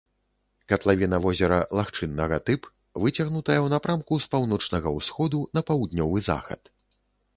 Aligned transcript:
Катлавіна 0.71 1.17
возера 1.25 1.59
лагчыннага 1.79 2.39
тып, 2.47 2.61
выцягнутая 3.03 3.57
ў 3.57 3.67
напрамку 3.77 4.13
з 4.25 4.33
паўночнага 4.35 4.95
ўсходу 4.97 5.43
на 5.59 5.65
паўднёвы 5.69 6.17
захад. 6.31 6.61